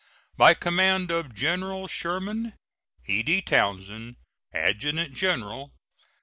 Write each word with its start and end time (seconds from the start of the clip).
By 0.35 0.55
command 0.55 1.11
of 1.11 1.35
General 1.35 1.87
Sherman: 1.87 2.53
E.D. 3.05 3.43
TOWNSEND, 3.43 4.15
Adjutant 4.51 5.13
General. 5.13 5.75